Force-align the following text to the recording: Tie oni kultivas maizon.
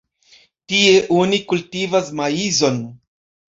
Tie 0.73 0.95
oni 1.17 1.41
kultivas 1.53 2.11
maizon. 2.23 2.83